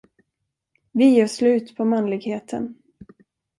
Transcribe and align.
Vi 0.91 1.15
gör 1.17 1.27
slut 1.27 1.75
på 1.77 1.85
manligheten. 1.85 2.75